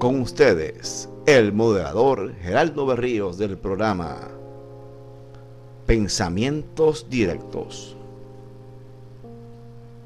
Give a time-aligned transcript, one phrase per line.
[0.00, 4.28] Con ustedes, el moderador Geraldo Berríos del programa
[5.84, 7.94] Pensamientos Directos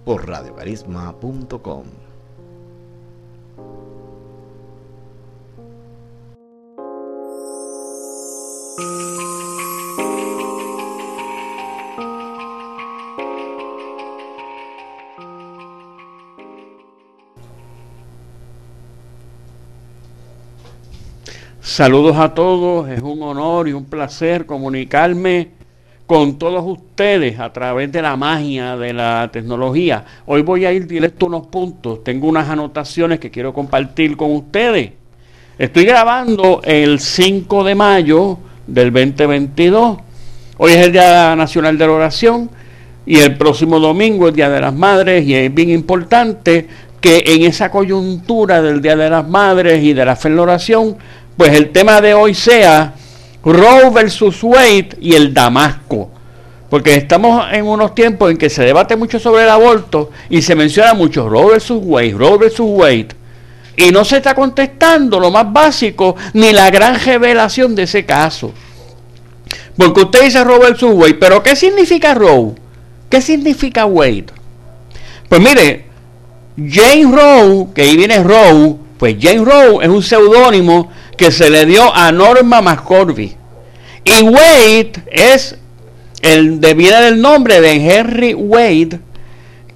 [0.04, 1.84] por radiocarisma.com.
[21.74, 25.48] Saludos a todos, es un honor y un placer comunicarme
[26.06, 30.04] con todos ustedes a través de la magia de la tecnología.
[30.26, 34.36] Hoy voy a ir directo a unos puntos, tengo unas anotaciones que quiero compartir con
[34.36, 34.92] ustedes.
[35.58, 38.38] Estoy grabando el 5 de mayo
[38.69, 39.98] del 2022.
[40.58, 42.50] Hoy es el Día Nacional de la Oración
[43.05, 46.69] y el próximo domingo el Día de las Madres y es bien importante
[47.00, 50.42] que en esa coyuntura del Día de las Madres y de la fe en la
[50.42, 50.97] oración
[51.37, 52.95] pues el tema de hoy sea
[53.45, 56.11] Roe versus Wade y el Damasco.
[56.71, 60.55] Porque estamos en unos tiempos en que se debate mucho sobre el aborto y se
[60.55, 63.09] menciona mucho Roe versus Wade, Roe versus Wade.
[63.77, 68.53] Y no se está contestando lo más básico ni la gran revelación de ese caso.
[69.77, 72.55] Porque usted dice Roe versus Wade, pero ¿qué significa Roe?
[73.11, 74.27] ¿Qué significa Wade?
[75.29, 75.87] Pues mire,
[76.57, 81.67] Jane Roe, que ahí viene Roe, pues Jane Roe es un seudónimo que se le
[81.67, 83.37] dio a Norma McCorvey.
[84.05, 85.56] Y Wade es
[86.23, 89.01] el viene del nombre de Henry Wade,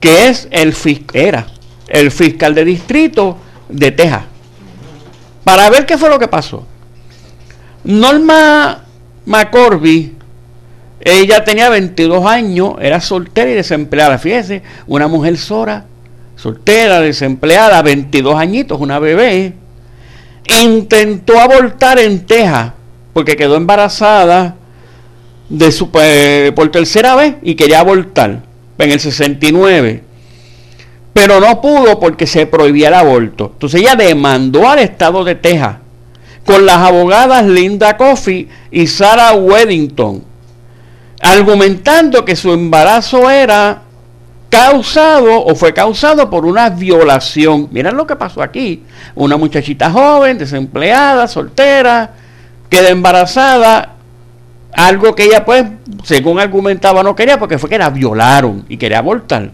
[0.00, 0.74] que es el
[1.12, 1.46] era
[1.88, 3.36] el fiscal de distrito
[3.68, 4.24] de Texas.
[5.44, 6.66] Para ver qué fue lo que pasó.
[7.84, 8.84] Norma
[9.24, 10.14] McCorvey,
[11.00, 14.18] ella tenía 22 años, era soltera y desempleada.
[14.18, 15.86] Fíjese, una mujer sola,
[16.36, 19.54] soltera, desempleada, 22 añitos, una bebé
[20.48, 22.72] intentó abortar en Texas
[23.12, 24.56] porque quedó embarazada
[25.48, 28.42] de su, eh, por tercera vez y quería abortar
[28.78, 30.02] en el 69.
[31.12, 33.50] Pero no pudo porque se prohibía el aborto.
[33.52, 35.76] Entonces ella demandó al estado de Texas
[36.44, 40.24] con las abogadas Linda Coffey y Sarah Weddington,
[41.20, 43.82] argumentando que su embarazo era
[44.48, 47.68] causado o fue causado por una violación.
[47.70, 48.82] Miren lo que pasó aquí.
[49.14, 52.10] Una muchachita joven, desempleada, soltera,
[52.68, 53.94] queda embarazada.
[54.72, 55.64] Algo que ella, pues,
[56.04, 59.50] según argumentaba, no quería porque fue que la violaron y quería abortar.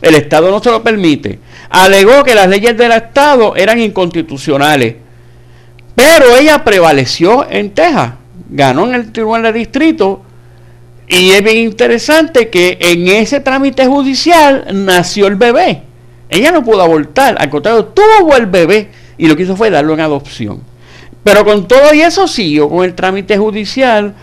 [0.00, 1.38] El Estado no se lo permite.
[1.68, 4.96] Alegó que las leyes del Estado eran inconstitucionales.
[5.94, 8.12] Pero ella prevaleció en Texas.
[8.48, 10.22] Ganó en el Tribunal de Distrito
[11.10, 15.82] y es bien interesante que en ese trámite judicial nació el bebé.
[16.28, 19.92] Ella no pudo abortar, al contrario, tuvo el bebé y lo que hizo fue darlo
[19.92, 20.60] en adopción.
[21.24, 24.14] Pero con todo y eso siguió con el trámite judicial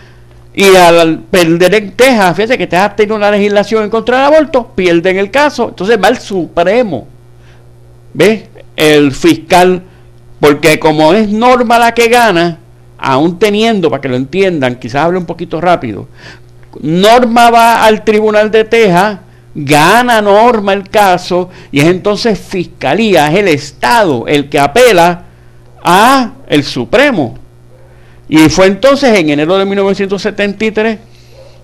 [0.54, 4.72] y al perder en Texas, fíjate que Texas tiene una legislación en contra del aborto,
[4.74, 7.06] pierden el caso, entonces va el Supremo.
[8.14, 8.44] ¿Ves?
[8.74, 9.82] El fiscal,
[10.40, 12.58] porque como es norma la que gana,
[12.96, 16.08] aún teniendo, para que lo entiendan, quizás hable un poquito rápido,
[16.80, 19.18] Norma va al tribunal de Texas,
[19.54, 25.24] gana Norma el caso y es entonces fiscalía, es el Estado el que apela
[25.82, 27.38] a el Supremo.
[28.28, 30.98] Y fue entonces en enero de 1973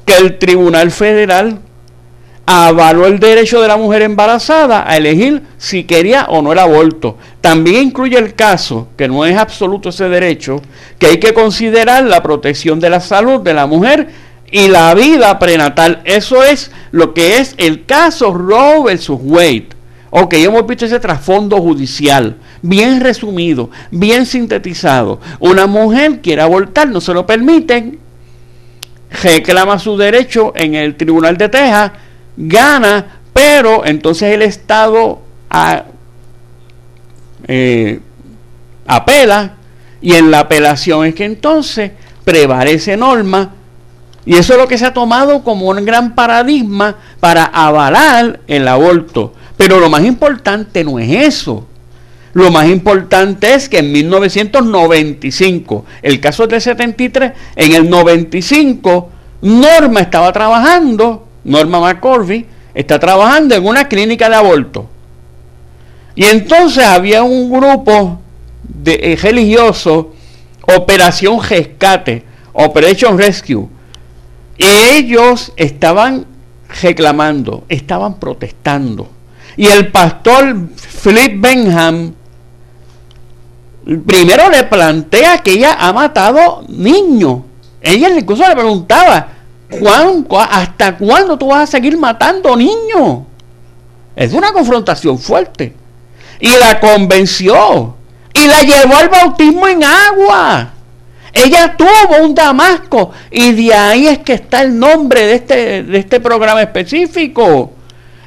[0.07, 1.61] que el Tribunal Federal
[2.47, 7.17] avaló el derecho de la mujer embarazada a elegir si quería o no el aborto.
[7.41, 10.61] También incluye el caso, que no es absoluto ese derecho,
[10.99, 14.09] que hay que considerar la protección de la salud de la mujer
[14.55, 16.01] y la vida prenatal.
[16.05, 19.71] Eso es lo que es el caso Roe versus Wade.
[20.11, 25.19] Ok, hemos visto ese trasfondo judicial, bien resumido, bien sintetizado.
[25.41, 27.99] Una mujer quiere abortar, no se lo permiten,
[29.25, 31.91] reclama su derecho en el Tribunal de Texas,
[32.37, 35.21] gana, pero entonces el Estado
[37.49, 37.99] eh,
[38.87, 39.57] apela
[40.01, 41.91] y en la apelación es que entonces
[42.25, 43.51] prevalece norma
[44.27, 48.67] y eso es lo que se ha tomado como un gran paradigma para avalar el
[48.69, 49.35] aborto.
[49.57, 51.67] Pero lo más importante no es eso.
[52.33, 59.11] Lo más importante es que en 1995, el caso del 73, en el 95,
[59.43, 64.89] Norma estaba trabajando, Norma McCorvey, está trabajando en una clínica de aborto.
[66.17, 68.21] Y entonces había un grupo
[68.63, 70.15] de eh, religioso,
[70.77, 73.69] Operación Rescate, Operation Rescue,
[74.59, 76.27] ellos estaban
[76.83, 79.09] reclamando, estaban protestando.
[79.57, 80.69] Y el pastor
[81.03, 82.15] Philip Benham
[84.07, 87.41] primero le plantea que ella ha matado niños.
[87.81, 89.29] Ella incluso le preguntaba,
[90.51, 93.21] ¿hasta cuándo tú vas a seguir matando niños?
[94.17, 95.75] Es una confrontación fuerte.
[96.41, 97.97] Y la convenció.
[98.33, 100.74] Y la llevó al bautismo en agua.
[101.35, 103.11] Ella tuvo un Damasco.
[103.31, 107.73] Y de ahí es que está el nombre de este, de este programa específico.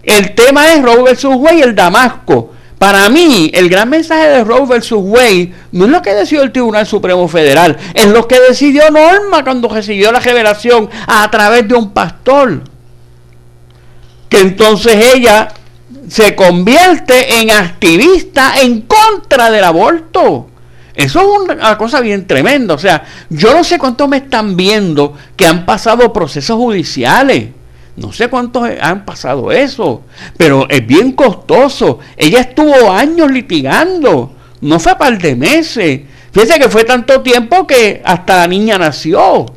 [0.04, 1.26] El tema es Roe vs.
[1.26, 2.52] Wade, el Damasco.
[2.78, 4.92] Para mí, el gran mensaje de Roe vs.
[4.92, 9.44] Wade no es lo que decidió el Tribunal Supremo Federal, es lo que decidió Norma
[9.44, 12.62] cuando recibió la revelación a través de un pastor.
[14.30, 15.50] Que entonces ella
[16.08, 20.48] se convierte en activista en contra del aborto.
[20.98, 22.74] Eso es una cosa bien tremenda.
[22.74, 27.52] O sea, yo no sé cuántos me están viendo que han pasado procesos judiciales
[27.98, 30.04] no sé cuántos han pasado eso,
[30.38, 31.98] pero es bien costoso.
[32.16, 36.02] Ella estuvo años litigando, no fue par de meses.
[36.32, 39.48] Fíjense que fue tanto tiempo que hasta la niña nació.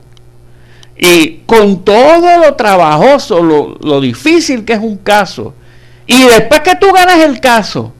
[0.97, 5.55] Y con todo lo trabajoso, lo, lo difícil que es un caso,
[6.07, 7.93] y después que tú ganas el caso,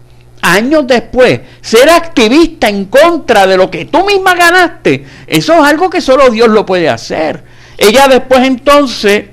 [0.43, 5.91] años después, ser activista en contra de lo que tú misma ganaste, eso es algo
[5.91, 7.45] que solo Dios lo puede hacer.
[7.79, 9.27] Ella después entonces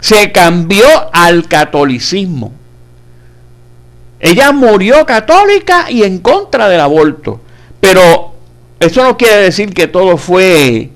[0.00, 2.52] se cambió al catolicismo.
[4.20, 7.40] Ella murió católica y en contra del aborto.
[7.80, 8.34] Pero
[8.78, 10.90] eso no quiere decir que todo fue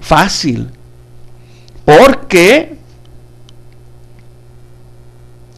[0.00, 0.70] fácil.
[1.86, 2.76] Porque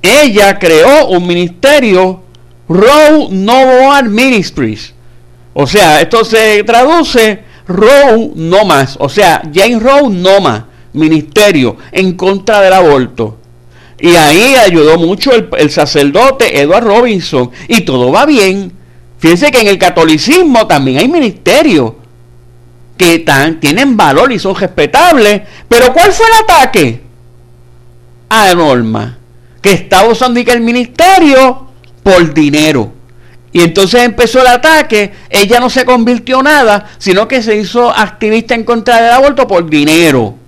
[0.02, 2.22] ella creó un ministerio,
[2.68, 4.94] Row No Ministries.
[5.54, 8.96] O sea, esto se traduce Row No Más.
[9.00, 10.62] O sea, Jane Row No Más
[10.92, 13.38] ministerio en contra del aborto.
[13.98, 17.50] Y ahí ayudó mucho el, sacerdote Edward Robinson.
[17.66, 18.72] Y todo va bien.
[19.18, 21.94] Fíjense que en el catolicismo también hay ministerios
[22.96, 23.24] que
[23.60, 25.42] tienen valor y son respetables.
[25.68, 27.00] Pero ¿cuál fue el ataque?
[28.28, 29.18] A Norma,
[29.60, 31.67] que estaba usando el ministerio
[32.02, 32.92] por dinero.
[33.52, 38.54] Y entonces empezó el ataque, ella no se convirtió nada, sino que se hizo activista
[38.54, 40.38] en contra del aborto por dinero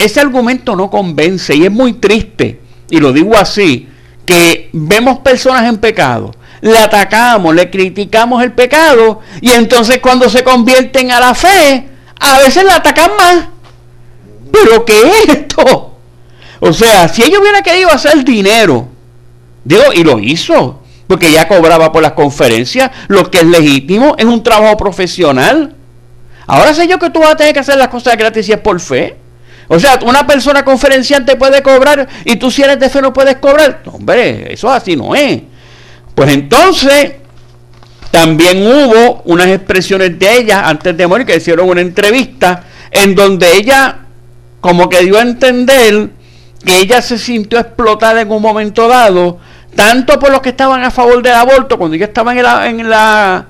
[0.00, 2.58] ese argumento no convence y es muy triste,
[2.88, 3.86] y lo digo así,
[4.24, 10.42] que vemos personas en pecado, le atacamos, le criticamos el pecado, y entonces cuando se
[10.42, 11.86] convierten a la fe,
[12.18, 13.48] a veces la atacan más.
[14.50, 15.98] ¿Pero qué es esto?
[16.60, 18.88] O sea, si ella hubiera querido hacer dinero,
[19.64, 24.24] digo, y lo hizo, porque ya cobraba por las conferencias, lo que es legítimo, es
[24.24, 25.74] un trabajo profesional.
[26.46, 28.58] Ahora sé yo que tú vas a tener que hacer las cosas gratis y es
[28.58, 29.16] por fe.
[29.68, 33.36] O sea, una persona conferenciante puede cobrar y tú si eres de fe no puedes
[33.36, 33.82] cobrar.
[33.86, 35.42] hombre, eso así no es.
[36.14, 37.12] Pues entonces,
[38.10, 43.56] también hubo unas expresiones de ella antes de morir que hicieron una entrevista en donde
[43.56, 43.98] ella
[44.60, 46.10] como que dio a entender
[46.64, 49.38] que ella se sintió explotada en un momento dado,
[49.74, 52.90] tanto por los que estaban a favor del aborto, cuando ella estaba en la, en
[52.90, 53.46] la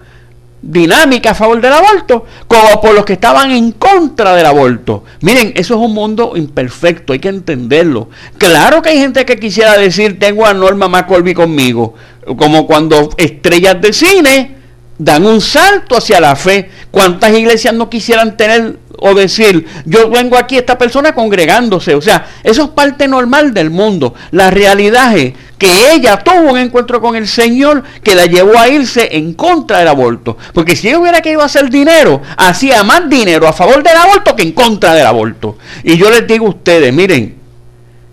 [0.63, 5.05] dinámica a favor del aborto como por los que estaban en contra del aborto.
[5.21, 8.09] Miren, eso es un mundo imperfecto, hay que entenderlo.
[8.37, 11.95] Claro que hay gente que quisiera decir, tengo a Norma McCorby conmigo,
[12.37, 14.57] como cuando estrellas de cine
[14.99, 16.71] dan un salto hacia la fe.
[16.91, 21.95] ¿Cuántas iglesias no quisieran tener o decir, yo vengo aquí, esta persona congregándose?
[21.95, 24.15] O sea, eso es parte normal del mundo.
[24.33, 28.69] La realidad es que ella tuvo un encuentro con el Señor que la llevó a
[28.69, 30.37] irse en contra del aborto.
[30.53, 34.43] Porque si ella hubiera querido hacer dinero, hacía más dinero a favor del aborto que
[34.43, 35.59] en contra del aborto.
[35.85, 37.37] Y yo les digo a ustedes, miren,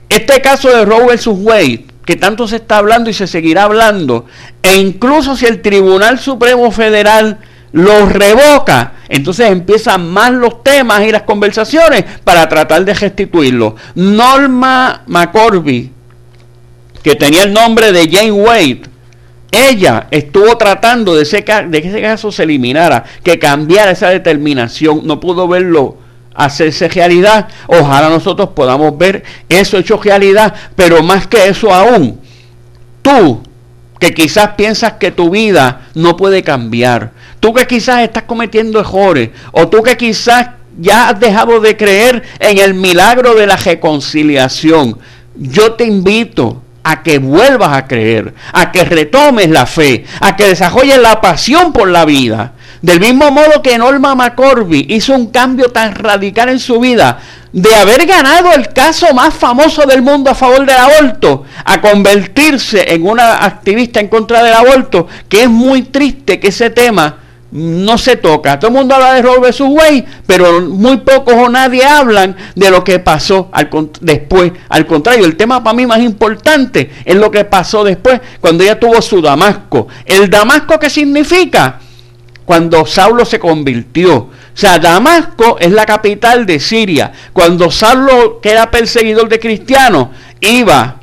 [0.10, 1.28] este caso de Roe vs.
[1.28, 4.26] Wade, que tanto se está hablando y se seguirá hablando,
[4.62, 7.40] e incluso si el Tribunal Supremo Federal
[7.72, 13.76] lo revoca, entonces empiezan más los temas y las conversaciones para tratar de restituirlo.
[13.96, 15.92] Norma McCorby,
[17.04, 18.82] que tenía el nombre de Jane Wade,
[19.52, 25.20] ella estuvo tratando de, de que ese caso se eliminara, que cambiara esa determinación, no
[25.20, 25.98] pudo verlo
[26.38, 27.48] hacerse realidad.
[27.68, 32.22] Ojalá nosotros podamos ver eso hecho realidad, pero más que eso aún,
[33.02, 33.42] tú
[34.00, 39.30] que quizás piensas que tu vida no puede cambiar, tú que quizás estás cometiendo errores,
[39.52, 44.98] o tú que quizás ya has dejado de creer en el milagro de la reconciliación,
[45.36, 50.48] yo te invito a que vuelvas a creer, a que retomes la fe, a que
[50.48, 52.54] desarrolles la pasión por la vida.
[52.82, 57.20] Del mismo modo que Norma McCorby hizo un cambio tan radical en su vida,
[57.52, 62.94] de haber ganado el caso más famoso del mundo a favor del aborto, a convertirse
[62.94, 67.18] en una activista en contra del aborto, que es muy triste que ese tema
[67.52, 68.60] no se toca.
[68.60, 69.62] Todo el mundo habla de Roe vs.
[70.26, 73.50] Pero muy pocos o nadie hablan de lo que pasó
[74.02, 74.52] después.
[74.70, 78.80] Al contrario, el tema para mí más importante es lo que pasó después, cuando ella
[78.80, 79.88] tuvo su Damasco.
[80.06, 81.80] ¿El Damasco qué significa?
[82.46, 84.16] Cuando Saulo se convirtió.
[84.18, 87.12] O sea, Damasco es la capital de Siria.
[87.34, 90.08] Cuando Saulo, que era perseguidor de cristianos,
[90.40, 90.97] iba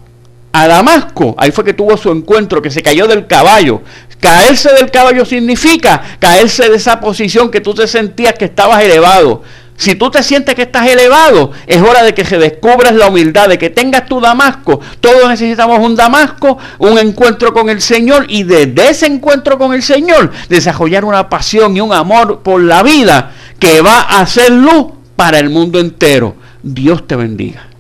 [0.57, 3.83] a Damasco, ahí fue que tuvo su encuentro, que se cayó del caballo.
[4.21, 9.43] Caerse del caballo significa caerse de esa posición que tú te sentías que estabas elevado.
[9.77, 13.49] Si tú te sientes que estás elevado, es hora de que se descubras la humildad,
[13.49, 14.79] de que tengas tu Damasco.
[15.01, 19.83] Todos necesitamos un Damasco, un encuentro con el Señor y desde ese encuentro con el
[19.83, 24.93] Señor desarrollar una pasión y un amor por la vida que va a ser luz
[25.17, 26.37] para el mundo entero.
[26.63, 27.74] Dios te bendiga.